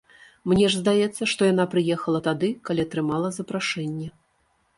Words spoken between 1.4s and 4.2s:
яна прыехала тады, калі атрымала запрашэнне.